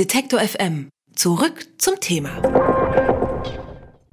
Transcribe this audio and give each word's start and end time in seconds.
Detektor 0.00 0.40
FM. 0.40 0.88
Zurück 1.14 1.66
zum 1.76 2.00
Thema. 2.00 2.30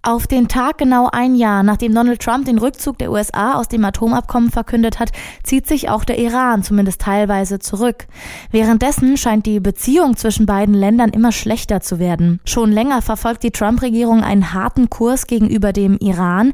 Auf 0.02 0.28
den 0.28 0.50
Tag 0.50 0.80
genau 0.80 1.08
ein 1.10 1.34
Jahr, 1.34 1.64
nachdem 1.64 1.96
Donald 1.96 2.22
Trump 2.22 2.44
den 2.44 2.58
Rückzug 2.58 2.98
der 2.98 3.10
USA 3.10 3.54
aus 3.54 3.70
dem 3.70 3.86
Atomabkommen 3.86 4.52
verkündet 4.52 5.00
hat, 5.00 5.14
zieht 5.44 5.66
sich 5.66 5.88
auch 5.88 6.04
der 6.04 6.20
Iran 6.20 6.62
zumindest 6.62 7.00
teilweise 7.00 7.60
zurück. 7.60 8.08
Währenddessen 8.52 9.16
scheint 9.16 9.46
die 9.46 9.62
Beziehung 9.62 10.18
zwischen 10.18 10.46
beiden 10.46 10.76
Ländern 10.76 11.12
immer 11.12 11.32
schlechter 11.32 11.80
zu 11.80 12.00
werden. 12.00 12.42
Schon 12.44 12.74
länger 12.74 13.02
verfolgt 13.02 13.44
die 13.44 13.52
Trump-Regierung 13.52 14.26
einen 14.26 14.54
harten 14.54 14.90
Kurs 14.90 15.26
gegenüber 15.26 15.72
dem 15.72 15.98
Iran. 16.00 16.52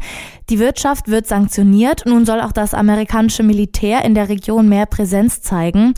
Die 0.52 0.60
Wirtschaft 0.60 1.08
wird 1.08 1.26
sanktioniert. 1.26 2.04
Nun 2.06 2.28
soll 2.28 2.40
auch 2.40 2.52
das 2.52 2.76
amerikanische 2.76 3.42
Militär 3.42 4.06
in 4.06 4.14
der 4.14 4.30
Region 4.30 4.70
mehr 4.70 4.86
Präsenz 4.86 5.42
zeigen. 5.42 5.96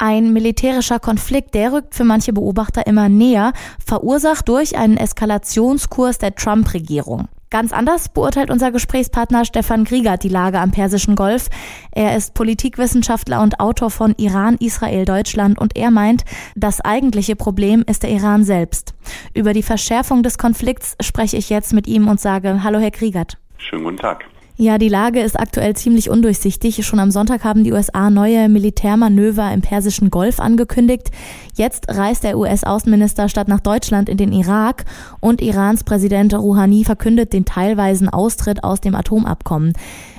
Ein 0.00 0.32
militärischer 0.32 1.00
Konflikt, 1.00 1.54
der 1.54 1.72
rückt 1.72 1.92
für 1.92 2.04
manche 2.04 2.32
Beobachter 2.32 2.86
immer 2.86 3.08
näher, 3.08 3.52
verursacht 3.84 4.48
durch 4.48 4.78
einen 4.78 4.96
Eskalationskurs 4.96 6.18
der 6.18 6.36
Trump-Regierung. 6.36 7.26
Ganz 7.50 7.72
anders 7.72 8.08
beurteilt 8.08 8.48
unser 8.50 8.70
Gesprächspartner 8.70 9.44
Stefan 9.44 9.82
Griegert 9.82 10.22
die 10.22 10.28
Lage 10.28 10.60
am 10.60 10.70
Persischen 10.70 11.16
Golf. 11.16 11.48
Er 11.90 12.16
ist 12.16 12.34
Politikwissenschaftler 12.34 13.42
und 13.42 13.58
Autor 13.58 13.90
von 13.90 14.14
Iran, 14.18 14.56
Israel, 14.60 15.04
Deutschland 15.04 15.58
und 15.58 15.76
er 15.76 15.90
meint, 15.90 16.24
das 16.54 16.80
eigentliche 16.80 17.34
Problem 17.34 17.82
ist 17.84 18.04
der 18.04 18.10
Iran 18.10 18.44
selbst. 18.44 18.94
Über 19.34 19.52
die 19.52 19.64
Verschärfung 19.64 20.22
des 20.22 20.38
Konflikts 20.38 20.96
spreche 21.00 21.36
ich 21.36 21.50
jetzt 21.50 21.72
mit 21.72 21.88
ihm 21.88 22.06
und 22.06 22.20
sage 22.20 22.62
Hallo, 22.62 22.78
Herr 22.78 22.92
Griegert. 22.92 23.36
Schönen 23.56 23.82
guten 23.82 23.96
Tag. 23.96 24.26
Ja, 24.60 24.76
die 24.76 24.88
Lage 24.88 25.20
ist 25.20 25.38
aktuell 25.38 25.76
ziemlich 25.76 26.10
undurchsichtig. 26.10 26.84
Schon 26.84 26.98
am 26.98 27.12
Sonntag 27.12 27.44
haben 27.44 27.62
die 27.62 27.72
USA 27.72 28.10
neue 28.10 28.48
Militärmanöver 28.48 29.52
im 29.52 29.60
Persischen 29.60 30.10
Golf 30.10 30.40
angekündigt. 30.40 31.12
Jetzt 31.54 31.86
reist 31.88 32.24
der 32.24 32.36
US-Außenminister 32.36 33.28
statt 33.28 33.46
nach 33.46 33.60
Deutschland 33.60 34.08
in 34.08 34.16
den 34.16 34.32
Irak 34.32 34.84
und 35.20 35.40
Irans 35.40 35.84
Präsident 35.84 36.34
Rouhani 36.34 36.82
verkündet 36.82 37.32
den 37.32 37.44
teilweisen 37.44 38.08
Austritt 38.08 38.64
aus 38.64 38.80
dem 38.80 38.96
Atomabkommen. 38.96 39.74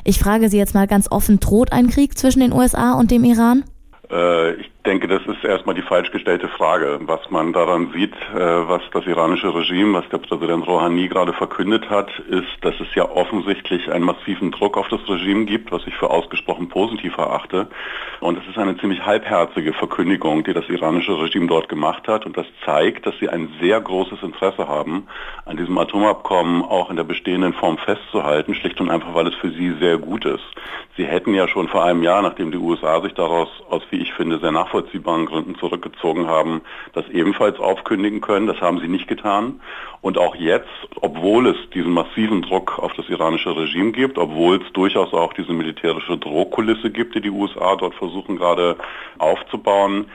Ich 0.06 0.20
frage 0.20 0.48
Sie 0.48 0.58
jetzt 0.58 0.74
mal 0.74 0.88
ganz 0.88 1.12
offen, 1.12 1.42
droht 1.42 1.74
ein 1.74 1.90
Krieg 1.90 2.18
zwischen 2.18 2.40
den 2.40 2.54
USA 2.54 2.94
und 2.94 3.12
dem 3.12 3.26
Iran? 3.26 3.66
Äh, 4.10 4.54
ich 4.54 4.72
denke, 4.90 5.08
das 5.08 5.22
ist 5.28 5.44
erstmal 5.44 5.76
die 5.76 5.84
falsch 5.84 6.10
gestellte 6.10 6.48
Frage. 6.48 6.98
Was 7.02 7.30
man 7.30 7.54
daran 7.54 7.92
sieht, 7.94 8.16
äh, 8.34 8.68
was 8.68 8.82
das 8.92 9.06
iranische 9.06 9.54
Regime, 9.54 9.94
was 9.94 10.10
der 10.10 10.18
Präsident 10.18 10.66
Rouhani 10.68 11.08
gerade 11.08 11.32
verkündet 11.32 11.92
hat, 11.92 12.10
ist, 12.28 12.48
dass 12.62 12.74
es 12.80 12.88
ja 12.96 13.08
offensichtlich 13.08 13.92
einen 13.92 14.04
massiven 14.04 14.50
Druck 14.50 14.78
auf 14.78 14.88
das 14.88 15.08
Regime 15.08 15.46
gibt, 15.46 15.72
was 15.72 15.86
ich 15.86 15.94
für 15.94 16.10
ausgesprochen 16.10 16.70
positiv 16.70 17.16
erachte. 17.20 17.68
Und 18.20 18.40
es 18.40 18.48
ist 18.48 18.58
eine 18.58 18.78
ziemlich 18.78 19.06
halbherzige 19.06 19.74
Verkündigung, 19.74 20.44
die 20.44 20.54
das 20.54 20.68
iranische 20.70 21.22
Regime 21.22 21.46
dort 21.46 21.70
gemacht 21.70 22.08
hat. 22.08 22.26
Und 22.26 22.36
das 22.36 22.48
zeigt, 22.66 23.06
dass 23.06 23.14
sie 23.20 23.30
ein 23.30 23.54
sehr 23.62 23.80
großes 23.80 24.24
Interesse 24.24 24.68
haben, 24.68 25.08
an 25.46 25.58
diesem 25.58 25.78
Atomabkommen 25.78 26.64
auch 26.64 26.90
in 26.90 26.96
der 26.96 27.04
bestehenden 27.04 27.54
Form 27.54 27.78
festzuhalten, 27.78 28.56
schlicht 28.56 28.82
und 28.82 28.90
einfach, 28.90 29.14
weil 29.14 29.28
es 29.28 29.36
für 29.36 29.52
sie 29.52 29.72
sehr 29.80 30.00
gut 30.00 30.26
ist. 30.26 30.44
Sie 30.98 31.06
hätten 31.06 31.34
ja 31.34 31.48
schon 31.48 31.68
vor 31.68 31.86
einem 31.86 32.02
Jahr, 32.02 32.22
nachdem 32.24 32.52
die 32.52 32.58
USA 32.58 33.00
sich 33.02 33.14
daraus 33.14 33.48
aus, 33.70 33.84
wie 33.92 34.02
ich 34.02 34.14
finde, 34.14 34.40
sehr 34.40 34.52
nachvollziehbaren 34.80 35.26
Gründen 35.26 35.56
zurückgezogen 35.56 36.28
haben, 36.28 36.62
das 36.94 37.08
ebenfalls 37.10 37.60
aufkündigen 37.60 38.22
können. 38.22 38.48
Das 38.48 38.62
haben 38.62 38.80
sie 38.80 38.88
nicht 38.88 39.08
getan. 39.08 39.60
Und 40.02 40.18
auch 40.18 40.36
jetzt, 40.36 40.68
obwohl 41.02 41.48
es 41.48 41.58
diesen 41.74 41.92
massiven 41.92 42.42
Druck 42.42 42.80
auf 42.80 42.94
das 42.94 43.10
iranische 43.10 43.56
Regime 43.56 43.92
gibt, 43.92 44.18
obwohl 44.18 44.62
es 44.62 44.74
durchaus 44.74 45.14
auch 45.14 45.34
diese 45.34 45.52
militärische 45.52 46.18
Drohkulisse 46.18 46.90
gibt, 46.90 47.16
die 47.16 47.22
die 47.22 47.30
USA 47.30 47.76
dort 47.76 47.96
versuchen 47.96 48.38
gerade 48.38 48.78
aufzubauen, 49.18 50.06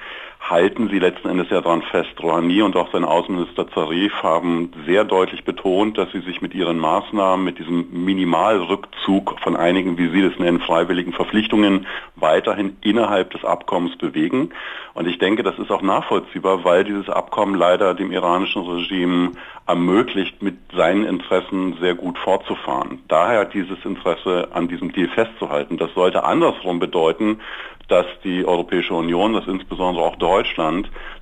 halten 0.45 0.89
sie 0.91 0.99
letzten 0.99 1.29
Endes 1.31 1.49
ja 1.49 1.63
daran 1.63 1.83
fest. 1.83 2.11
Rouhani 2.23 2.61
und 2.61 2.77
auch 2.77 2.93
sein 2.93 3.05
Außenminister 3.05 3.67
Zarif 3.71 4.13
haben 4.23 4.73
sehr 4.87 5.05
deutlich 5.05 5.45
betont, 5.45 5.97
dass 5.97 6.13
sie 6.13 6.21
sich 6.21 6.43
mit 6.43 6.55
ihren 6.55 6.79
Maßnahmen, 6.79 7.45
mit 7.45 7.59
diesem 7.59 8.05
Minimalrückzug 8.05 9.41
von 9.41 9.57
einigen, 9.57 9.97
wie 9.97 10.11
sie 10.11 10.23
das 10.23 10.39
nennen, 10.39 10.61
freiwilligen 10.61 11.15
Verpflichtungen 11.15 11.87
weiterhin 12.17 12.77
innerhalb 12.83 13.31
des 13.31 13.43
Abkommens 13.45 13.97
bewegen. 13.97 14.51
Und 14.93 15.09
ich 15.09 15.19
denke, 15.19 15.43
das 15.43 15.59
ist 15.59 15.71
auch 15.71 15.83
nachvollziehbar, 15.83 16.63
weil 16.63 16.85
dieses 16.85 17.09
Abkommen 17.09 17.55
leider 17.55 17.95
dem 17.95 18.13
iranischen 18.13 18.63
Regime 18.63 19.33
ermöglicht, 19.67 20.43
mit 20.43 20.57
seinen 20.77 21.05
Interessen 21.05 21.79
sehr 21.81 21.95
gut 21.95 22.19
fortzufahren. 22.19 23.01
Daher 23.09 23.47
dieses 23.47 23.83
Interesse 23.85 24.49
an 24.53 24.69
diesem 24.69 24.93
Deal 24.93 25.09
festzuhalten. 25.09 25.79
Das 25.79 25.93
sollte 25.95 26.25
andersrum 26.25 26.79
bedeuten, 26.81 27.41
dass 27.89 28.07
die 28.23 28.45
Europäische 28.45 28.95
Union, 28.95 29.35
dass 29.35 29.47
insbesondere 29.47 30.05
auch 30.05 30.17
Deutschland, 30.17 30.34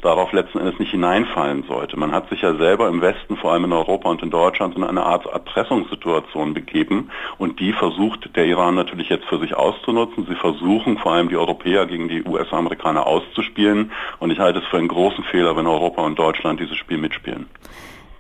darauf 0.01 0.33
letzten 0.33 0.59
Endes 0.59 0.79
nicht 0.79 0.91
hineinfallen 0.91 1.65
sollte. 1.69 1.99
Man 1.99 2.13
hat 2.13 2.29
sich 2.29 2.43
ja 2.43 2.55
selber 2.55 2.89
im 2.89 3.01
Westen, 3.01 3.37
vor 3.37 3.53
allem 3.53 3.65
in 3.65 3.73
Europa 3.73 4.09
und 4.09 4.23
in 4.23 4.31
Deutschland, 4.31 4.77
in 4.77 4.85
eine 4.85 5.05
Art 5.05 5.27
Erpressungssituation 5.27 6.55
begeben 6.55 7.11
und 7.39 7.61
die 7.61 7.73
versucht 7.73 8.35
der 8.37 8.47
Iran 8.47 8.75
natürlich 8.75 9.09
jetzt 9.09 9.27
für 9.27 9.39
sich 9.39 9.55
auszunutzen. 9.55 10.27
Sie 10.29 10.35
versuchen 10.35 10.99
vor 10.99 11.13
allem 11.13 11.29
die 11.29 11.37
Europäer 11.37 11.87
gegen 11.87 12.09
die 12.09 12.23
US-Amerikaner 12.25 13.07
auszuspielen 13.07 13.93
und 14.19 14.31
ich 14.31 14.39
halte 14.39 14.61
es 14.61 14.67
für 14.67 14.79
einen 14.79 14.89
großen 14.89 15.25
Fehler, 15.25 15.57
wenn 15.57 15.67
Europa 15.67 16.03
und 16.03 16.19
Deutschland 16.19 16.61
dieses 16.61 16.77
Spiel 16.77 16.99
mitspielen. 16.99 17.47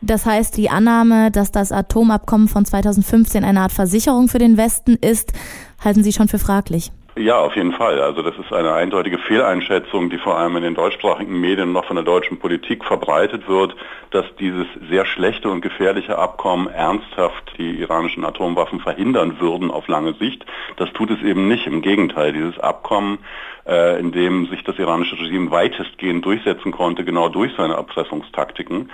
Das 0.04 0.26
heißt, 0.26 0.56
die 0.56 0.68
Annahme, 0.68 1.30
dass 1.30 1.52
das 1.52 1.70
Atomabkommen 1.70 2.48
von 2.48 2.64
2015 2.64 3.44
eine 3.44 3.60
Art 3.60 3.70
Versicherung 3.70 4.28
für 4.28 4.38
den 4.38 4.56
Westen 4.56 4.96
ist, 4.96 5.32
halten 5.82 6.02
Sie 6.02 6.12
schon 6.12 6.26
für 6.26 6.40
fraglich. 6.40 6.90
Ja, 7.14 7.40
auf 7.40 7.54
jeden 7.56 7.72
Fall. 7.72 8.00
Also 8.00 8.22
das 8.22 8.34
ist 8.38 8.54
eine 8.54 8.72
eindeutige 8.72 9.18
Fehleinschätzung, 9.18 10.08
die 10.08 10.16
vor 10.16 10.38
allem 10.38 10.56
in 10.56 10.62
den 10.62 10.74
deutschsprachigen 10.74 11.38
Medien 11.38 11.70
noch 11.70 11.84
von 11.84 11.96
der 11.96 12.06
deutschen 12.06 12.38
Politik 12.38 12.86
verbreitet 12.86 13.46
wird, 13.46 13.76
dass 14.12 14.24
dieses 14.40 14.66
sehr 14.88 15.04
schlechte 15.04 15.50
und 15.50 15.60
gefährliche 15.60 16.18
Abkommen 16.18 16.68
ernsthaft 16.68 17.52
die 17.58 17.80
iranischen 17.80 18.24
Atomwaffen 18.24 18.80
verhindern 18.80 19.40
würden 19.40 19.70
auf 19.70 19.88
lange 19.88 20.14
Sicht. 20.14 20.46
Das 20.76 20.90
tut 20.94 21.10
es 21.10 21.20
eben 21.20 21.48
nicht. 21.48 21.66
Im 21.66 21.82
Gegenteil, 21.82 22.32
dieses 22.32 22.58
Abkommen, 22.58 23.18
äh, 23.66 24.00
in 24.00 24.12
dem 24.12 24.46
sich 24.46 24.64
das 24.64 24.78
iranische 24.78 25.18
Regime 25.18 25.50
weitestgehend 25.50 26.24
durchsetzen 26.24 26.72
konnte, 26.72 27.04
genau 27.04 27.28
durch 27.28 27.52
seine 27.58 27.74
Erpressungstaktiken, 27.74 28.90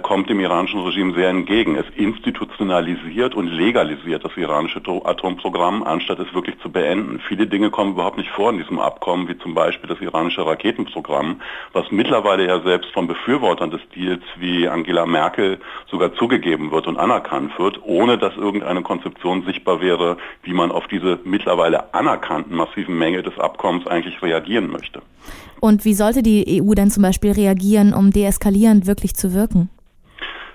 kommt 0.00 0.28
dem 0.28 0.40
iranischen 0.40 0.80
Regime 0.80 1.14
sehr 1.14 1.28
entgegen. 1.28 1.76
Es 1.76 1.86
institutionalisiert 1.94 3.34
und 3.34 3.46
legalisiert 3.46 4.24
das 4.24 4.36
iranische 4.36 4.80
Atomprogramm, 5.04 5.82
anstatt 5.82 6.18
es 6.18 6.32
wirklich 6.34 6.58
zu 6.60 6.70
beenden. 6.70 7.20
Viele 7.28 7.46
Dinge 7.46 7.70
kommen 7.70 7.92
überhaupt 7.92 8.18
nicht 8.18 8.30
vor 8.30 8.50
in 8.50 8.58
diesem 8.58 8.78
Abkommen, 8.78 9.28
wie 9.28 9.38
zum 9.38 9.54
Beispiel 9.54 9.88
das 9.88 10.00
iranische 10.00 10.44
Raketenprogramm, 10.44 11.40
was 11.72 11.90
mittlerweile 11.90 12.46
ja 12.46 12.60
selbst 12.60 12.90
von 12.92 13.06
Befürwortern 13.06 13.70
des 13.70 13.80
Deals 13.94 14.22
wie 14.38 14.68
Angela 14.68 15.06
Merkel 15.06 15.58
sogar 15.90 16.14
zugegeben 16.14 16.70
wird 16.70 16.86
und 16.86 16.96
anerkannt 16.96 17.58
wird, 17.58 17.80
ohne 17.84 18.18
dass 18.18 18.36
irgendeine 18.36 18.82
Konzeption 18.82 19.44
sichtbar 19.44 19.80
wäre, 19.80 20.16
wie 20.42 20.52
man 20.52 20.70
auf 20.72 20.86
diese 20.88 21.18
mittlerweile 21.24 21.94
anerkannten 21.94 22.56
massiven 22.56 22.98
Mängel 22.98 23.22
des 23.22 23.38
Abkommens 23.38 23.86
eigentlich 23.86 24.20
reagieren 24.22 24.70
möchte. 24.70 25.02
Und 25.60 25.84
wie 25.84 25.94
sollte 25.94 26.22
die 26.22 26.62
EU 26.62 26.74
denn 26.74 26.90
zum 26.90 27.02
Beispiel 27.02 27.32
reagieren, 27.32 27.92
um 27.92 28.10
deeskalierend 28.10 28.86
wirklich 28.86 29.14
zu 29.14 29.34
wirken? 29.34 29.68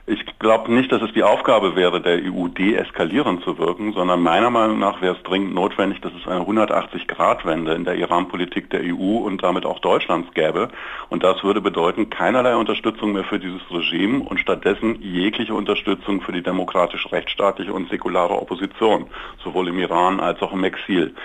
Ich 0.08 0.24
glaube 0.38 0.72
nicht, 0.72 0.92
dass 0.92 1.02
es 1.02 1.12
die 1.14 1.24
Aufgabe 1.24 1.76
wäre, 1.76 2.00
der 2.00 2.20
EU 2.26 2.48
deeskalierend 2.48 3.44
zu 3.44 3.58
wirken, 3.58 3.92
sondern 3.94 4.22
meiner 4.22 4.52
Meinung 4.52 4.78
nach 4.78 5.02
wäre 5.02 5.16
es 5.16 5.24
dringend 5.24 5.56
notwendig, 5.56 6.00
dass 6.02 6.14
es 6.14 6.28
eine 6.28 6.42
180-Grad-Wende 6.42 7.74
in 7.74 7.86
der 7.86 7.96
Iran-Politik 7.96 8.70
der 8.70 8.82
EU 8.82 9.18
und 9.18 9.42
damit 9.42 9.66
auch 9.66 9.80
Deutschlands 9.80 10.32
gäbe. 10.36 10.70
Und 11.10 11.24
das 11.24 11.44
würde 11.44 11.60
bedeuten, 11.60 12.12
keinerlei 12.12 12.56
Unterstützung 12.56 13.14
mehr 13.14 13.24
für 13.24 13.40
dieses 13.40 13.62
Regime 13.72 14.24
und 14.24 14.40
stattdessen 14.40 15.02
jegliche 15.02 15.56
Unterstützung 15.56 16.22
für 16.22 16.34
die 16.34 16.44
demokratisch-rechtsstaatliche 16.44 17.74
und 17.74 17.90
säkulare 17.90 18.40
Opposition, 18.40 19.08
sowohl 19.44 19.70
im 19.70 19.80
Iran 19.80 20.20
als 20.20 20.40
auch 20.44 20.54
im 20.54 20.66
Exil. 20.66 21.16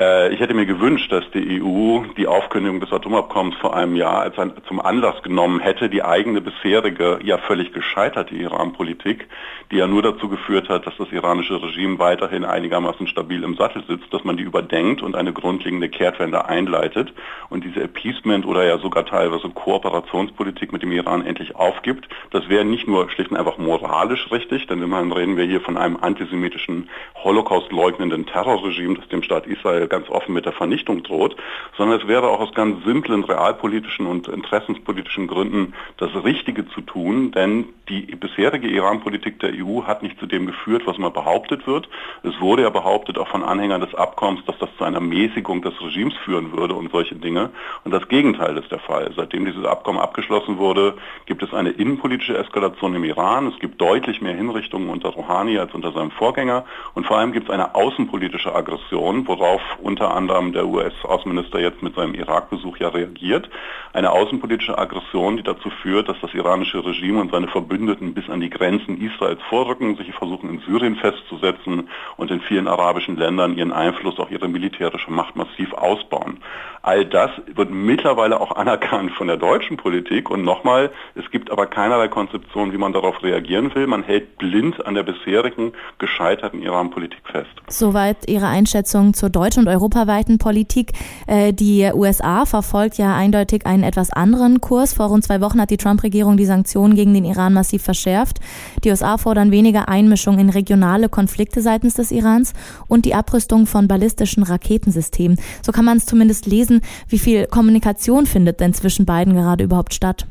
Äh, 0.00 0.32
ich 0.32 0.40
hätte 0.40 0.54
mir 0.54 0.66
gewünscht, 0.66 1.12
dass 1.12 1.24
die 1.32 1.62
EU 1.62 2.04
die 2.16 2.26
Aufkündigung 2.26 2.80
des 2.80 2.92
Atomabkommens 2.92 3.56
vor 3.56 3.76
einem 3.76 3.96
Jahr 3.96 4.20
als 4.20 4.38
ein, 4.38 4.52
zum 4.66 4.80
Anlass 4.80 5.22
genommen 5.22 5.60
hätte, 5.60 5.90
die 5.90 6.02
eigene 6.02 6.40
bisherige, 6.40 7.18
ja 7.22 7.38
völlig 7.38 7.72
gescheiterte 7.72 8.34
Iran-Politik, 8.34 9.28
die 9.70 9.76
ja 9.76 9.86
nur 9.86 10.02
dazu 10.02 10.28
geführt 10.28 10.68
hat, 10.68 10.86
dass 10.86 10.96
das 10.96 11.12
iranische 11.12 11.62
Regime 11.62 11.98
weiterhin 11.98 12.44
einigermaßen 12.44 13.06
stabil 13.06 13.42
im 13.42 13.56
Sattel 13.56 13.82
sitzt, 13.86 14.12
dass 14.12 14.24
man 14.24 14.36
die 14.36 14.42
überdenkt 14.42 15.02
und 15.02 15.14
eine 15.14 15.32
grundlegende 15.32 15.88
Kehrtwende 15.88 16.46
einleitet 16.46 17.12
und 17.50 17.64
diese 17.64 17.82
Appeasement 17.82 18.46
oder 18.46 18.64
ja 18.64 18.78
sogar 18.78 19.04
teilweise 19.04 19.50
Kooperationspolitik 19.50 20.72
mit 20.72 20.82
dem 20.82 20.92
Iran 20.92 21.24
endlich 21.24 21.56
aufgibt. 21.56 22.08
Das 22.30 22.48
wäre 22.48 22.64
nicht 22.64 22.88
nur 22.88 23.10
schlicht 23.10 23.30
und 23.30 23.36
einfach 23.36 23.58
moralisch 23.58 24.30
richtig, 24.30 24.66
denn 24.66 24.82
immerhin 24.82 25.12
reden 25.12 25.36
wir 25.36 25.44
hier 25.44 25.60
von 25.60 25.76
einem 25.76 25.98
antisemitischen, 25.98 26.88
Holocaust 27.22 27.70
leugnenden 27.72 28.26
Terrorregime, 28.26 28.96
das 28.96 29.08
dem 29.08 29.22
Staat 29.22 29.46
Israel 29.46 29.81
ganz 29.86 30.08
offen 30.08 30.34
mit 30.34 30.44
der 30.44 30.52
Vernichtung 30.52 31.02
droht, 31.02 31.36
sondern 31.76 32.00
es 32.00 32.08
wäre 32.08 32.28
auch 32.28 32.40
aus 32.40 32.54
ganz 32.54 32.84
simplen 32.84 33.24
realpolitischen 33.24 34.06
und 34.06 34.28
interessenspolitischen 34.28 35.26
Gründen 35.26 35.74
das 35.98 36.10
Richtige 36.24 36.68
zu 36.68 36.80
tun, 36.80 37.32
denn 37.32 37.66
die 37.88 38.02
bisherige 38.16 38.68
Iran-Politik 38.68 39.40
der 39.40 39.52
EU 39.54 39.82
hat 39.82 40.02
nicht 40.02 40.18
zu 40.18 40.26
dem 40.26 40.46
geführt, 40.46 40.86
was 40.86 40.98
mal 40.98 41.10
behauptet 41.10 41.66
wird. 41.66 41.88
Es 42.22 42.40
wurde 42.40 42.62
ja 42.62 42.70
behauptet, 42.70 43.18
auch 43.18 43.28
von 43.28 43.42
Anhängern 43.42 43.80
des 43.80 43.94
Abkommens, 43.94 44.44
dass 44.46 44.58
das 44.58 44.70
zu 44.78 44.84
einer 44.84 45.00
Mäßigung 45.00 45.62
des 45.62 45.74
Regimes 45.80 46.14
führen 46.24 46.52
würde 46.52 46.74
und 46.74 46.90
solche 46.92 47.16
Dinge. 47.16 47.50
Und 47.84 47.90
das 47.92 48.06
Gegenteil 48.08 48.56
ist 48.56 48.70
der 48.70 48.78
Fall. 48.78 49.10
Seitdem 49.16 49.44
dieses 49.44 49.64
Abkommen 49.64 49.98
abgeschlossen 49.98 50.58
wurde, 50.58 50.94
gibt 51.26 51.42
es 51.42 51.52
eine 51.52 51.70
innenpolitische 51.70 52.36
Eskalation 52.36 52.94
im 52.94 53.04
Iran. 53.04 53.48
Es 53.48 53.58
gibt 53.58 53.80
deutlich 53.80 54.22
mehr 54.22 54.34
Hinrichtungen 54.34 54.88
unter 54.88 55.10
Rouhani 55.10 55.58
als 55.58 55.74
unter 55.74 55.92
seinem 55.92 56.12
Vorgänger. 56.12 56.64
Und 56.94 57.06
vor 57.06 57.18
allem 57.18 57.32
gibt 57.32 57.48
es 57.48 57.52
eine 57.52 57.74
außenpolitische 57.74 58.54
Aggression, 58.54 59.26
worauf 59.26 59.60
unter 59.80 60.14
anderem 60.14 60.52
der 60.52 60.66
US-Außenminister 60.66 61.60
jetzt 61.60 61.82
mit 61.82 61.94
seinem 61.94 62.14
Irak-Besuch 62.14 62.78
ja 62.78 62.88
reagiert. 62.88 63.48
Eine 63.92 64.10
außenpolitische 64.10 64.78
Aggression, 64.78 65.36
die 65.36 65.42
dazu 65.42 65.70
führt, 65.70 66.08
dass 66.08 66.16
das 66.20 66.34
iranische 66.34 66.84
Regime 66.84 67.20
und 67.20 67.30
seine 67.30 67.48
Verbündeten 67.48 68.14
bis 68.14 68.28
an 68.30 68.40
die 68.40 68.50
Grenzen 68.50 69.00
Israels 69.00 69.40
vorrücken, 69.48 69.96
sich 69.96 70.12
versuchen 70.12 70.50
in 70.50 70.60
Syrien 70.60 70.96
festzusetzen 70.96 71.88
und 72.16 72.30
in 72.30 72.40
vielen 72.40 72.68
arabischen 72.68 73.16
Ländern 73.16 73.56
ihren 73.56 73.72
Einfluss, 73.72 74.18
auch 74.18 74.30
ihre 74.30 74.48
militärische 74.48 75.10
Macht 75.10 75.36
massiv 75.36 75.72
ausbauen. 75.74 76.38
All 76.82 77.04
das 77.04 77.30
wird 77.54 77.70
mittlerweile 77.70 78.40
auch 78.40 78.56
anerkannt 78.56 79.12
von 79.12 79.28
der 79.28 79.36
deutschen 79.36 79.76
Politik 79.76 80.30
und 80.30 80.42
nochmal, 80.42 80.90
es 81.14 81.30
gibt 81.30 81.50
aber 81.50 81.66
keinerlei 81.66 82.08
Konzeption, 82.08 82.72
wie 82.72 82.78
man 82.78 82.92
darauf 82.92 83.22
reagieren 83.22 83.72
will. 83.74 83.86
Man 83.86 84.02
hält 84.02 84.36
blind 84.38 84.84
an 84.84 84.94
der 84.94 85.04
bisherigen 85.04 85.72
gescheiterten 85.98 86.60
Iran-Politik 86.60 87.22
fest. 87.30 87.50
Soweit 87.68 88.28
Ihre 88.28 88.48
Einschätzung 88.48 89.14
zur 89.14 89.30
deutschen 89.30 89.61
und 89.62 89.68
europaweiten 89.68 90.38
Politik. 90.38 90.92
Äh, 91.26 91.52
die 91.52 91.90
USA 91.94 92.44
verfolgt 92.46 92.98
ja 92.98 93.14
eindeutig 93.14 93.66
einen 93.66 93.82
etwas 93.82 94.10
anderen 94.10 94.60
Kurs. 94.60 94.92
Vor 94.92 95.06
rund 95.06 95.24
zwei 95.24 95.40
Wochen 95.40 95.60
hat 95.60 95.70
die 95.70 95.76
Trump-Regierung 95.76 96.36
die 96.36 96.44
Sanktionen 96.44 96.94
gegen 96.94 97.14
den 97.14 97.24
Iran 97.24 97.54
massiv 97.54 97.82
verschärft. 97.82 98.40
Die 98.84 98.90
USA 98.90 99.18
fordern 99.18 99.50
weniger 99.50 99.88
Einmischung 99.88 100.38
in 100.38 100.50
regionale 100.50 101.08
Konflikte 101.08 101.62
seitens 101.62 101.94
des 101.94 102.10
Irans 102.10 102.52
und 102.88 103.04
die 103.04 103.14
Abrüstung 103.14 103.66
von 103.66 103.88
ballistischen 103.88 104.42
Raketensystemen. 104.42 105.38
So 105.64 105.72
kann 105.72 105.84
man 105.84 105.96
es 105.96 106.06
zumindest 106.06 106.46
lesen 106.46 106.80
wie 107.08 107.18
viel 107.18 107.46
Kommunikation 107.46 108.26
findet 108.26 108.60
denn 108.60 108.74
zwischen 108.74 109.06
beiden 109.06 109.34
gerade 109.34 109.64
überhaupt 109.64 109.94
statt? 109.94 110.26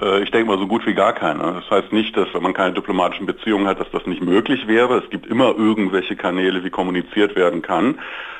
Äh, 0.00 0.22
ich 0.22 0.30
denke 0.30 0.48
mal 0.48 0.58
so 0.58 0.66
gut 0.66 0.86
wie 0.86 0.94
gar 0.94 1.12
keine. 1.12 1.60
Das 1.60 1.70
heißt 1.70 1.92
nicht, 1.92 2.16
dass 2.16 2.32
wenn 2.34 2.42
man 2.42 2.54
keine 2.54 2.74
diplomatischen 2.74 3.26
Beziehungen 3.26 3.66
hat, 3.66 3.80
dass 3.80 3.90
das 3.90 4.06
nicht 4.06 4.22
möglich 4.22 4.66
wäre. 4.66 4.98
Es 4.98 5.10
gibt 5.10 5.26
immer 5.26 5.54
irgendwelche 5.56 6.16
Kanäle, 6.16 6.64
wie 6.64 6.70
kommuniziert 6.70 7.36
werden 7.36 7.62
kann. 7.62 7.98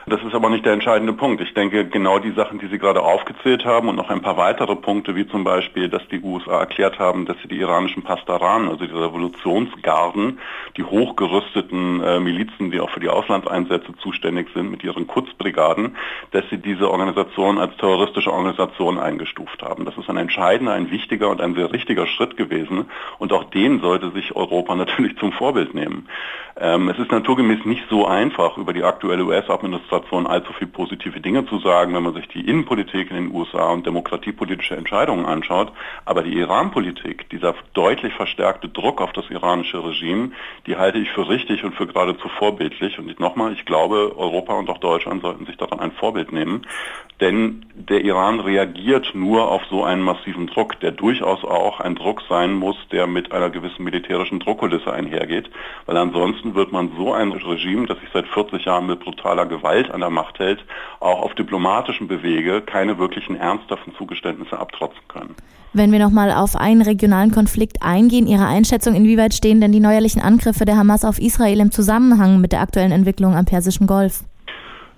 Das 0.08 0.22
ist 0.22 0.36
aber 0.36 0.50
nicht 0.50 0.64
der 0.64 0.72
entscheidende 0.72 1.12
Punkt. 1.12 1.40
Ich 1.40 1.52
denke, 1.52 1.84
genau 1.84 2.20
die 2.20 2.30
Sachen, 2.30 2.60
die 2.60 2.68
Sie 2.68 2.78
gerade 2.78 3.02
aufgezählt 3.02 3.64
haben 3.64 3.88
und 3.88 3.96
noch 3.96 4.08
ein 4.08 4.22
paar 4.22 4.36
weitere 4.36 4.76
Punkte, 4.76 5.16
wie 5.16 5.26
zum 5.26 5.42
Beispiel, 5.42 5.88
dass 5.88 6.06
die 6.06 6.20
USA 6.20 6.60
erklärt 6.60 7.00
haben, 7.00 7.26
dass 7.26 7.36
sie 7.42 7.48
die 7.48 7.58
iranischen 7.58 8.04
Pastaran, 8.04 8.68
also 8.68 8.86
die 8.86 8.92
Revolutionsgarden, 8.92 10.38
die 10.76 10.84
hochgerüsteten 10.84 12.04
äh, 12.04 12.20
Milizen, 12.20 12.70
die 12.70 12.78
auch 12.78 12.90
für 12.90 13.00
die 13.00 13.08
Auslandseinsätze 13.08 13.96
zuständig 14.00 14.46
sind, 14.54 14.70
mit 14.70 14.84
ihren 14.84 15.08
Kurzbrigaden, 15.08 15.96
dass 16.30 16.44
sie 16.50 16.58
diese 16.58 16.88
Organisation 16.88 17.58
als 17.58 17.76
terroristische 17.76 18.32
Organisation 18.32 19.00
eingestuft 19.00 19.60
haben. 19.64 19.86
Das 19.86 19.98
ist 19.98 20.08
ein 20.08 20.18
entscheidender, 20.18 20.74
ein 20.74 20.92
wichtiger 20.92 21.30
und 21.30 21.40
ein 21.40 21.45
sehr 21.54 21.72
richtiger 21.72 22.06
Schritt 22.06 22.36
gewesen. 22.36 22.86
Und 23.18 23.32
auch 23.32 23.44
den 23.44 23.80
sollte 23.80 24.10
sich 24.10 24.34
Europa 24.34 24.74
natürlich 24.76 25.16
zum 25.18 25.32
Vorbild 25.32 25.74
nehmen. 25.74 26.08
Ähm, 26.58 26.88
es 26.88 26.98
ist 26.98 27.12
naturgemäß 27.12 27.66
nicht 27.66 27.84
so 27.90 28.06
einfach, 28.06 28.56
über 28.56 28.72
die 28.72 28.82
aktuelle 28.82 29.24
US-Administration 29.24 30.26
allzu 30.26 30.54
viel 30.54 30.68
positive 30.68 31.20
Dinge 31.20 31.44
zu 31.46 31.58
sagen, 31.58 31.94
wenn 31.94 32.02
man 32.02 32.14
sich 32.14 32.28
die 32.28 32.48
Innenpolitik 32.48 33.10
in 33.10 33.16
den 33.16 33.34
USA 33.34 33.70
und 33.72 33.84
demokratiepolitische 33.84 34.74
Entscheidungen 34.74 35.26
anschaut. 35.26 35.70
Aber 36.06 36.22
die 36.22 36.32
Iran-Politik, 36.32 37.28
dieser 37.28 37.54
deutlich 37.74 38.14
verstärkte 38.14 38.70
Druck 38.70 39.02
auf 39.02 39.12
das 39.12 39.28
iranische 39.28 39.84
Regime, 39.84 40.30
die 40.66 40.76
halte 40.76 40.98
ich 40.98 41.10
für 41.10 41.28
richtig 41.28 41.62
und 41.62 41.74
für 41.74 41.86
geradezu 41.86 42.28
vorbildlich. 42.28 42.98
Und 42.98 43.20
nochmal, 43.20 43.52
ich 43.52 43.66
glaube, 43.66 44.14
Europa 44.16 44.54
und 44.54 44.70
auch 44.70 44.78
Deutschland 44.78 45.20
sollten 45.20 45.44
sich 45.44 45.58
daran 45.58 45.80
ein 45.80 45.92
Vorbild 45.92 46.32
nehmen. 46.32 46.66
Denn 47.20 47.66
der 47.74 48.02
Iran 48.02 48.40
reagiert 48.40 49.14
nur 49.14 49.50
auf 49.50 49.62
so 49.70 49.84
einen 49.84 50.02
massiven 50.02 50.46
Druck, 50.46 50.80
der 50.80 50.92
durchaus 50.92 51.35
auch 51.44 51.80
ein 51.80 51.94
Druck 51.94 52.22
sein 52.28 52.54
muss, 52.54 52.76
der 52.92 53.06
mit 53.06 53.32
einer 53.32 53.50
gewissen 53.50 53.84
militärischen 53.84 54.40
Druckkulisse 54.40 54.92
einhergeht. 54.92 55.50
Weil 55.86 55.96
ansonsten 55.96 56.36
Ansonsten 56.36 56.54
wird 56.54 56.72
man 56.72 56.90
so 56.96 57.12
ein 57.12 57.32
Regime, 57.32 57.86
das 57.86 57.98
sich 58.00 58.08
seit 58.12 58.26
40 58.26 58.64
Jahren 58.64 58.86
mit 58.86 59.00
brutaler 59.00 59.46
Gewalt 59.46 59.90
an 59.90 60.00
der 60.00 60.10
Macht 60.10 60.38
hält, 60.38 60.64
auch 61.00 61.22
auf 61.22 61.34
diplomatischen 61.34 62.08
Bewege 62.08 62.62
keine 62.62 62.98
wirklichen 62.98 63.36
ernsthaften 63.36 63.94
Zugeständnisse 63.96 64.58
abtrotzen 64.58 65.00
können. 65.08 65.34
Wenn 65.72 65.92
wir 65.92 65.98
nochmal 65.98 66.32
auf 66.32 66.56
einen 66.56 66.82
regionalen 66.82 67.32
Konflikt 67.32 67.82
eingehen, 67.82 68.26
Ihre 68.26 68.46
Einschätzung, 68.46 68.94
inwieweit 68.94 69.34
stehen 69.34 69.60
denn 69.60 69.72
die 69.72 69.80
neuerlichen 69.80 70.22
Angriffe 70.22 70.64
der 70.64 70.76
Hamas 70.76 71.04
auf 71.04 71.18
Israel 71.18 71.60
im 71.60 71.70
Zusammenhang 71.70 72.40
mit 72.40 72.52
der 72.52 72.60
aktuellen 72.60 72.92
Entwicklung 72.92 73.34
am 73.34 73.44
Persischen 73.44 73.86
Golf? 73.86 74.24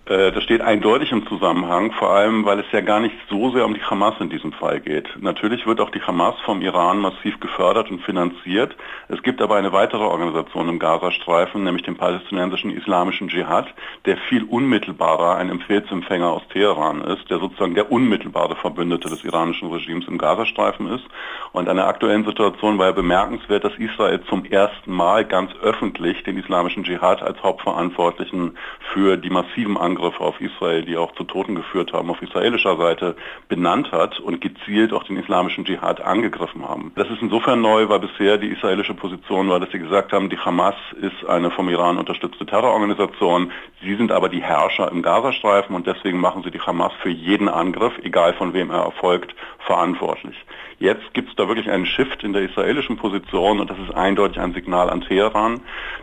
Äh, 0.08 0.32
das 0.32 0.43
steht 0.43 0.62
eindeutig 0.62 1.12
im 1.12 1.26
Zusammenhang, 1.26 1.93
vor 1.93 2.10
allem 2.10 2.44
weil 2.46 2.60
es 2.60 2.66
ja 2.72 2.81
gar 2.81 3.00
nicht 3.00 3.14
so 3.28 3.50
sehr 3.50 3.66
um 3.66 3.75
die 3.75 3.82
Hamas 3.82 4.14
in 4.20 4.31
diesem 4.31 4.52
Fall 4.52 4.81
geht. 4.81 5.06
Natürlich 5.20 5.66
wird 5.66 5.81
auch 5.81 5.90
die 5.90 6.00
Hamas 6.00 6.34
vom 6.44 6.62
Iran 6.62 6.99
massiv 6.99 7.38
gefördert 7.40 7.90
und 7.90 8.00
finanziert. 8.00 8.75
Es 9.08 9.22
gibt 9.22 9.43
aber 9.43 9.56
eine 9.56 9.72
weitere 9.72 10.02
Organisation 10.02 10.69
im 10.69 10.78
Gazastreifen, 10.78 11.62
nämlich 11.62 11.84
den 11.84 11.96
palästinensischen 11.96 12.70
Islamischen 12.70 13.28
Dschihad, 13.28 13.66
der 14.06 14.16
viel 14.16 14.44
unmittelbarer 14.44 15.37
ein 15.37 15.50
Empfehlsempfänger 15.50 16.31
aus 16.31 16.43
Teheran 16.52 17.02
ist, 17.02 17.28
der 17.28 17.38
sozusagen 17.38 17.75
der 17.75 17.93
unmittelbare 17.93 18.56
Verbündete 18.56 19.08
des 19.11 19.25
iranischen 19.25 19.70
Regimes 19.70 20.08
im 20.08 20.16
Gazastreifen 20.16 20.88
ist. 20.88 21.04
Und 21.52 21.69
an 21.69 21.76
der 21.76 21.87
aktuellen 21.87 22.25
Situation 22.25 22.78
war 22.78 22.87
ja 22.87 22.93
bemerkenswert, 22.93 23.64
dass 23.64 23.76
Israel 23.76 24.20
zum 24.28 24.46
ersten 24.46 24.93
Mal 24.93 25.26
ganz 25.26 25.50
öffentlich 25.62 26.22
den 26.22 26.38
Islamischen 26.38 26.84
Dschihad 26.84 27.22
als 27.22 27.43
Hauptverantwortlichen 27.43 28.56
für 28.93 29.19
die 29.19 29.31
massiven 29.31 29.76
Angriffe 29.76 29.98
Angriffe 29.99 30.21
auf 30.21 30.41
Israel, 30.41 30.85
die 30.85 30.97
auch 30.97 31.12
zu 31.15 31.25
Toten 31.25 31.56
geführt 31.56 31.93
haben, 31.93 32.09
auf 32.11 32.23
israelischer 32.23 32.77
Seite 32.77 33.17
benannt 33.49 33.91
hat 33.91 34.21
und 34.21 34.41
gezielt 34.41 34.93
auch 34.93 35.03
den 35.03 35.17
islamischen 35.17 35.65
Dschihad 35.65 36.00
angegriffen 36.00 36.67
haben. 36.67 36.93
Das 36.95 37.11
ist 37.11 37.21
insofern 37.21 37.61
neu, 37.61 37.89
weil 37.89 37.99
bisher 37.99 38.39
die 38.39 38.49
israelische 38.49 38.95
Position 38.95 39.49
war, 39.49 39.59
dass 39.59 39.71
sie 39.73 39.81
gesagt 39.81 40.12
haben, 40.12 40.31
die 40.31 40.39
Hamas 40.39 40.77
ist 41.00 41.29
eine 41.29 41.50
vom 41.50 41.69
Iran 41.69 41.99
unterstützte 41.99 42.47
Terrororganisation, 42.47 43.50
sie 43.83 43.97
sind 43.97 44.12
aber 44.12 44.29
die 44.29 44.43
Herrscher 44.43 44.91
im 44.93 45.03
Gazastreifen 45.03 45.75
und 45.75 45.87
deswegen 45.87 46.21
machen 46.21 46.43
sie 46.45 46.53
die 46.53 46.61
Hamas 46.61 46.93
für 47.03 47.11
jeden 47.11 47.49
Angriff, 47.49 47.95
egal 48.03 48.35
von 48.35 48.53
wem 48.53 48.71
er 48.71 48.85
erfolgt, 48.85 49.35
verantwortlich. 49.67 50.37
Jetzt 50.81 51.12
gibt 51.12 51.31
es 51.31 51.35
da 51.35 51.49
wirklich 51.49 51.69
einen 51.69 51.87
Shift 51.87 52.23
in 52.23 52.33
der 52.33 52.43
israelischen 52.43 52.97
Position 52.99 53.59
und 53.59 53.69
das 53.69 53.79
ist 53.81 53.93
eindeutig 53.93 54.39
ein 54.39 54.55
Signal 54.55 54.89
an 54.91 55.00
Teheran, 55.00 55.61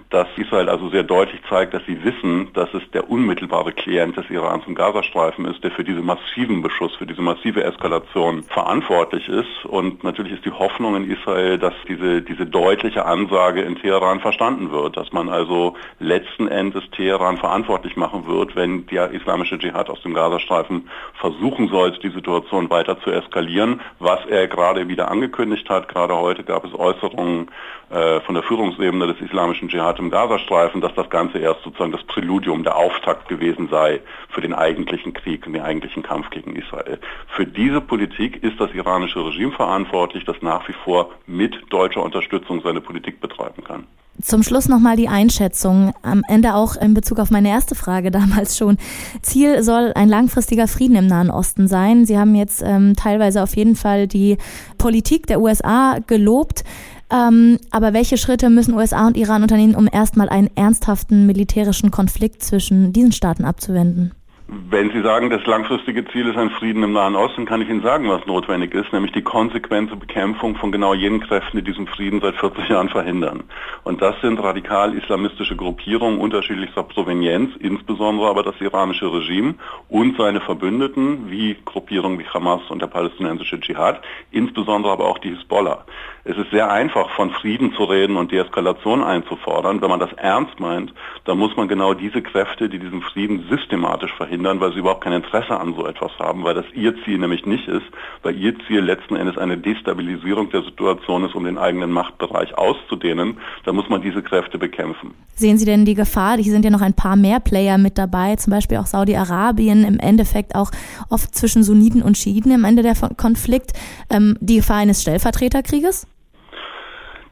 dass 0.10 0.28
Israel 0.36 0.68
also 0.68 0.90
sehr 0.90 1.04
deutlich 1.04 1.40
zeigt, 1.48 1.74
dass 1.74 1.86
sie 1.86 2.04
wissen, 2.04 2.52
dass 2.54 2.74
es 2.74 2.84
der 2.92 3.10
unmittelbare 3.10 3.72
Klient 3.86 4.18
des 4.18 4.30
Irans 4.30 4.66
im 4.68 4.76
Gazastreifen 4.76 5.46
ist, 5.46 5.64
der 5.64 5.72
für 5.72 5.86
diese 5.86 6.02
massiven 6.02 6.62
Beschuss, 6.62 6.94
für 6.96 7.06
diese 7.06 7.22
massive 7.22 7.64
Eskalation 7.64 8.44
verantwortlich 8.44 9.30
ist. 9.30 9.66
Und 9.66 10.04
natürlich 10.04 10.34
ist 10.34 10.46
die 10.46 10.52
Hoffnung 10.52 10.98
in 10.98 11.10
Israel, 11.10 11.58
dass 11.58 11.74
diese, 11.88 12.22
diese 12.22 12.46
deutliche 12.46 13.06
Ansage 13.06 13.62
in 13.62 13.78
Teheran 13.78 14.20
verstanden 14.20 14.72
wird, 14.72 14.98
dass 14.98 15.14
man 15.14 15.30
also 15.30 15.76
letzten 16.00 16.50
Endes 16.50 16.84
Teheran 16.92 17.38
verantwortlich 17.38 17.96
machen 17.96 18.28
wird, 18.28 18.58
wenn 18.58 18.86
der 18.88 19.12
islamische 19.12 19.58
Dschihad 19.58 19.90
aus 19.90 20.02
dem 20.02 20.14
Gazastreifen 20.14 20.90
versuchen 21.14 21.70
sollte, 21.70 22.00
die 22.00 22.10
Situation 22.10 22.70
weiter 22.70 23.00
zu 23.00 23.12
eskalieren, 23.12 23.80
was 24.00 24.20
er 24.26 24.48
gerade 24.48 24.66
gerade 24.66 24.88
wieder 24.88 25.12
angekündigt 25.12 25.70
hat. 25.70 25.88
Gerade 25.88 26.16
heute 26.16 26.44
gab 26.44 26.66
es 26.66 26.74
Äußerungen 26.74 27.52
äh, 27.92 28.20
von 28.22 28.34
der 28.34 28.44
Führungsebene 28.44 29.06
des 29.08 29.22
islamischen 29.22 29.70
Dschihad 29.70 30.00
im 30.00 30.10
Gazastreifen, 30.10 30.82
dass 30.82 30.94
das 30.96 31.10
Ganze 31.10 31.38
erst 31.38 31.62
sozusagen 31.64 31.92
das 31.92 32.04
Präludium, 32.04 32.64
der 32.64 32.76
Auftakt 32.76 33.28
gewesen 33.30 33.65
sei 33.70 34.02
für 34.30 34.42
den 34.42 34.54
eigentlichen 34.54 35.14
Krieg 35.14 35.46
und 35.46 35.54
den 35.54 35.62
eigentlichen 35.62 36.04
Kampf 36.04 36.30
gegen 36.30 36.56
Israel. 36.56 37.00
Für 37.28 37.46
diese 37.46 37.82
Politik 37.82 38.44
ist 38.44 38.60
das 38.60 38.74
iranische 38.74 39.26
Regime 39.26 39.52
verantwortlich, 39.52 40.26
das 40.26 40.42
nach 40.42 40.68
wie 40.68 40.76
vor 40.84 41.12
mit 41.28 41.56
deutscher 41.70 42.04
Unterstützung 42.04 42.62
seine 42.62 42.82
Politik 42.82 43.22
betreiben 43.22 43.64
kann. 43.64 43.86
Zum 44.22 44.44
Schluss 44.44 44.70
nochmal 44.70 44.96
die 44.96 45.10
Einschätzung, 45.10 45.94
am 46.02 46.22
Ende 46.30 46.56
auch 46.56 46.78
in 46.78 46.94
Bezug 46.94 47.20
auf 47.20 47.32
meine 47.32 47.50
erste 47.50 47.76
Frage 47.76 48.12
damals 48.12 48.58
schon. 48.58 48.78
Ziel 49.22 49.62
soll 49.62 49.92
ein 49.94 50.08
langfristiger 50.08 50.68
Frieden 50.68 50.96
im 50.96 51.08
Nahen 51.08 51.30
Osten 51.30 51.68
sein. 51.68 52.06
Sie 52.06 52.18
haben 52.18 52.34
jetzt 52.34 52.64
ähm, 52.66 52.94
teilweise 52.96 53.44
auf 53.44 53.56
jeden 53.56 53.76
Fall 53.76 54.08
die 54.08 54.38
Politik 54.78 55.28
der 55.28 55.42
USA 55.42 55.98
gelobt. 56.08 56.64
Ähm, 57.12 57.60
aber 57.72 57.94
welche 57.94 58.18
Schritte 58.18 58.50
müssen 58.50 58.74
USA 58.74 59.06
und 59.06 59.18
Iran 59.18 59.44
unternehmen, 59.44 59.76
um 59.76 59.88
erstmal 59.92 60.30
einen 60.30 60.50
ernsthaften 60.56 61.26
militärischen 61.26 61.92
Konflikt 61.92 62.44
zwischen 62.44 62.94
diesen 62.94 63.12
Staaten 63.12 63.46
abzuwenden? 63.46 64.14
Wenn 64.48 64.92
Sie 64.92 65.02
sagen, 65.02 65.32
das 65.32 65.44
langfristige 65.48 66.06
Ziel 66.06 66.28
ist 66.28 66.38
ein 66.38 66.52
Frieden 66.52 66.84
im 66.84 66.94
Nahen 66.94 67.16
Osten, 67.16 67.48
kann 67.48 67.64
ich 67.64 67.70
Ihnen 67.70 67.82
sagen, 67.82 68.08
was 68.10 68.28
notwendig 68.28 68.76
ist, 68.76 68.94
nämlich 68.94 69.12
die 69.12 69.24
konsequente 69.24 69.96
Bekämpfung 69.96 70.56
von 70.56 70.72
genau 70.72 70.94
jenen 70.94 71.20
Kräften, 71.20 71.58
die 71.58 71.64
diesen 71.64 71.88
Frieden 71.88 72.22
seit 72.22 72.36
40 72.36 72.70
Jahren 72.70 72.90
verhindern. 72.90 73.46
Und 73.84 74.04
das 74.04 74.14
sind 74.22 74.38
radikal-islamistische 74.38 75.56
Gruppierungen 75.56 76.20
unterschiedlichster 76.20 76.84
Provenienz, 76.84 77.56
insbesondere 77.58 78.30
aber 78.30 78.44
das 78.44 78.62
iranische 78.62 79.12
Regime 79.12 79.56
und 79.90 80.16
seine 80.16 80.42
Verbündeten, 80.42 81.32
wie 81.32 81.58
Gruppierungen 81.66 82.20
wie 82.20 82.28
Hamas 82.28 82.62
und 82.70 82.84
der 82.84 82.88
palästinensische 82.88 83.60
Dschihad, 83.60 84.04
insbesondere 84.30 84.94
aber 84.94 85.08
auch 85.08 85.18
die 85.18 85.34
Hisbollah. 85.34 85.86
Es 86.24 86.38
ist 86.38 86.52
sehr 86.52 86.72
einfach, 86.72 87.10
von 87.12 87.32
Frieden 87.32 87.74
zu 87.74 87.84
reden 87.84 88.16
und 88.16 88.32
Deeskalation 88.32 89.04
einzufordern. 89.04 89.82
Wenn 89.82 89.90
man 89.90 90.00
das 90.00 90.14
ernst 90.14 90.60
meint, 90.60 90.94
dann 91.26 91.40
muss 91.40 91.56
man 91.58 91.68
genau 91.68 91.94
diese 91.94 92.22
Kräfte, 92.22 92.70
die 92.70 92.80
diesen 92.80 93.02
Frieden 93.02 93.46
systematisch 93.50 94.14
verhindern, 94.14 94.60
weil 94.60 94.74
sie 94.74 94.80
überhaupt 94.80 95.04
kein 95.04 95.14
Interesse 95.14 95.60
an 95.60 95.74
so 95.76 95.86
etwas 95.86 96.12
haben, 96.20 96.44
weil 96.44 96.54
das 96.54 96.66
ihr 96.74 96.94
Ziel 97.04 97.18
nämlich 97.18 97.46
nicht 97.46 97.68
ist, 97.68 97.86
weil 98.22 98.36
ihr 98.36 98.54
Ziel 98.68 98.82
letzten 98.82 99.16
Endes 99.16 99.38
eine 99.38 99.58
Destabilisierung 99.58 100.50
der 100.52 100.64
Situation 100.64 101.26
ist, 101.26 101.36
um 101.36 101.44
den 101.44 101.58
eigenen 101.58 101.92
Machtbereich 101.92 102.56
auszudehnen, 102.58 103.38
dann 103.66 103.76
muss 103.76 103.90
man 103.90 104.02
diese 104.02 104.22
Kräfte 104.22 104.60
bekämpfen. 104.60 105.14
Sehen 105.36 105.58
Sie 105.58 105.66
denn 105.66 105.84
die 105.84 105.96
Gefahr, 105.96 106.38
hier 106.38 106.52
sind 106.52 106.64
ja 106.64 106.72
noch 106.72 106.82
ein 106.82 106.94
paar 106.94 107.16
mehr 107.16 107.40
Player 107.40 107.78
mit 107.78 107.98
dabei, 107.98 108.36
zum 108.36 108.52
Beispiel 108.52 108.78
auch 108.78 108.86
Saudi-Arabien, 108.86 109.84
im 109.84 110.00
Endeffekt 110.00 110.56
auch 110.56 110.72
oft 111.10 111.34
zwischen 111.34 111.64
Sunniten 111.64 112.04
und 112.04 112.18
Schiiten 112.18 112.52
im 112.52 112.64
Ende 112.64 112.84
der 112.84 112.96
Konflikt, 113.18 113.74
ähm, 114.10 114.38
die 114.40 114.58
Gefahr 114.58 114.78
eines 114.78 115.02
Stellvertreterkrieges? 115.02 116.08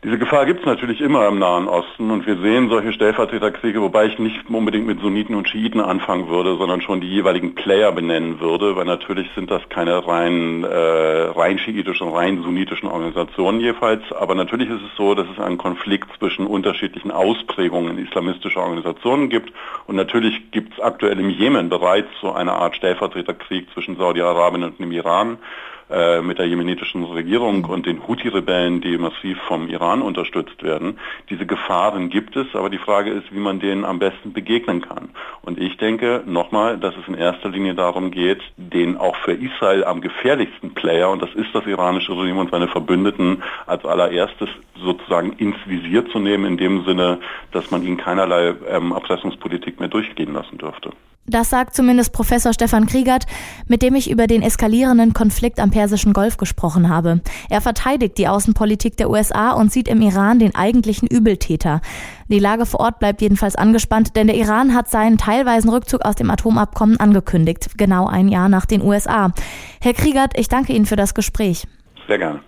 Diese 0.04 0.18
Gefahr 0.18 0.46
gibt 0.46 0.60
es 0.60 0.66
natürlich 0.66 1.00
immer 1.00 1.30
im 1.30 1.40
Nahen 1.40 1.70
Osten 1.70 2.12
und 2.12 2.28
wir 2.28 2.36
sehen 2.36 2.68
solche 2.68 2.92
Stellvertreterkriege, 2.92 3.82
wobei 3.82 4.08
ich 4.08 4.20
nicht 4.20 4.50
unbedingt 4.50 4.86
mit 4.86 5.00
Sunniten 5.00 5.34
und 5.34 5.48
Schiiten 5.48 5.80
anfangen 5.80 6.28
würde, 6.28 6.58
sondern 6.58 6.82
schon 6.82 7.00
die 7.00 7.08
jeweiligen 7.08 7.56
Player 7.56 7.90
benennen 7.94 8.42
würde, 8.42 8.76
weil 8.76 8.84
natürlich 8.84 9.30
sind 9.34 9.50
das 9.50 9.62
keine 9.70 10.06
rein, 10.06 10.66
äh, 10.66 10.76
rein 10.76 11.58
schiitischen, 11.58 12.10
rein 12.10 12.44
sunnitischen 12.44 12.90
Organisationen 12.90 13.62
jeweils, 13.62 14.04
aber 14.12 14.36
natürlich 14.36 14.70
ist 14.70 14.82
es 14.82 14.98
so, 14.98 15.16
dass 15.16 15.28
es 15.30 15.40
einen 15.40 15.58
Konflikt 15.58 16.10
zwischen 16.20 16.48
unterschiedlichen 16.48 17.12
Ausprägungen 17.12 17.98
islamistischer 17.98 18.60
Organisationen 18.60 19.30
gibt. 19.30 19.54
Und 19.88 19.96
natürlich 19.96 20.52
gibt 20.52 20.74
es 20.74 20.82
aktuell 20.82 21.18
im 21.18 21.30
Jemen 21.30 21.70
bereits 21.70 22.10
so 22.20 22.34
eine 22.34 22.52
Art 22.52 22.76
Stellvertreterkrieg 22.76 23.72
zwischen 23.74 23.96
Saudi-Arabien 23.96 24.66
und 24.66 24.80
dem 24.80 24.92
Iran 24.92 25.38
äh, 25.90 26.22
mit 26.22 26.40
der 26.40 26.48
jemenitischen 26.48 27.04
Regierung 27.04 27.66
und 27.66 27.86
den 27.86 28.08
Houthi-Rebellen, 28.08 28.82
die 28.82 28.98
massiv 28.98 29.38
vom 29.48 29.68
Iran 29.68 30.02
unterstützt 30.02 30.64
werden. 30.64 31.00
Diese 31.30 31.46
Gefahren 31.46 32.10
gibt 32.10 32.36
es, 32.36 32.48
aber 32.54 32.70
die 32.70 32.78
Frage 32.78 33.12
ist, 33.12 33.34
wie 33.34 33.40
man 33.40 33.60
denen 33.60 33.86
am 33.86 34.00
besten 34.00 34.34
begegnen 34.34 34.82
kann. 34.82 35.10
Und 35.42 35.60
ich 35.60 35.78
denke 35.78 36.24
nochmal, 36.26 36.78
dass 36.78 36.96
es 36.96 37.08
in 37.08 37.16
erster 37.16 37.50
Linie 37.50 37.76
darum 37.76 38.12
geht, 38.12 38.42
den 38.58 38.98
auch 38.98 39.16
für 39.18 39.34
Israel 39.34 39.84
am 39.84 40.02
gefährlichsten 40.02 40.74
Player, 40.74 41.10
und 41.10 41.22
das 41.22 41.34
ist 41.36 41.54
das 41.54 41.66
iranische 41.66 42.14
Regime 42.14 42.40
und 42.40 42.52
seine 42.52 42.68
Verbündeten, 42.68 43.44
als 43.66 43.86
allererstes 43.86 44.50
sozusagen 44.76 45.34
ins 45.34 45.58
Visier 45.66 46.06
zu 46.10 46.20
nehmen, 46.20 46.46
in 46.46 46.58
dem 46.58 46.86
Sinne, 46.86 47.20
dass 47.52 47.72
man 47.72 47.84
ihnen 47.84 47.98
keinerlei 47.98 48.56
ähm, 48.70 48.92
Erpressungspolitik 48.92 49.80
mehr 49.80 49.90
durchgehen 49.90 50.34
lassen 50.34 50.58
dürfte. 50.58 50.92
Das 51.26 51.50
sagt 51.50 51.74
zumindest 51.74 52.12
Professor 52.12 52.52
Stefan 52.54 52.86
Kriegert, 52.86 53.26
mit 53.68 53.82
dem 53.82 53.96
ich 53.96 54.12
über 54.12 54.28
den 54.28 54.42
eskalierenden 54.42 55.14
Konflikt 55.14 55.60
am 55.60 55.72
Persischen 55.72 56.12
Golf 56.12 56.36
gesprochen 56.36 56.90
habe. 56.90 57.22
Er 57.50 57.62
verteidigt 57.62 58.18
die 58.18 58.28
Außenpolitik 58.28 58.98
der 58.98 59.10
USA 59.10 59.52
und 59.52 59.72
sieht 59.72 59.88
im 59.88 60.02
Iran 60.02 60.40
den 60.40 60.54
eigentlichen 60.54 61.08
Übeltäter. 61.08 61.80
Die 62.28 62.40
Lage 62.40 62.66
vor 62.66 62.82
Ort 62.82 63.00
bleibt 63.00 63.22
jedenfalls 63.22 63.56
angespannt, 63.56 64.18
denn 64.18 64.28
der 64.28 64.36
Iran 64.36 64.74
hat 64.76 64.90
seinen 64.90 65.18
teilweisen 65.18 65.70
Rückzug 65.70 66.02
aus 66.02 66.16
dem 66.16 66.30
Atomabkommen 66.30 67.00
angekündigt, 67.00 67.78
genau 67.78 68.06
ein 68.06 68.28
Jahr 68.28 68.50
nach 68.50 68.66
den 68.66 68.82
USA. 68.82 69.32
Herr 69.82 69.94
Kriegert, 69.94 70.38
ich 70.38 70.50
danke 70.50 70.74
Ihnen 70.74 70.86
für 70.86 70.98
das 70.98 71.14
Gespräch. 71.14 71.66
Sehr 72.08 72.18
gerne. 72.18 72.42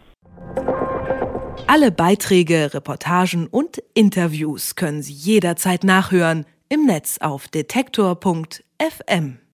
Alle 1.68 1.92
Beiträge, 1.92 2.74
Reportagen 2.74 3.48
und 3.48 3.82
Interviews 3.94 4.76
können 4.76 5.02
Sie 5.02 5.14
jederzeit 5.14 5.84
nachhören 5.84 6.46
im 6.68 6.86
Netz 6.86 7.18
auf 7.20 7.48
FM. 8.80 9.40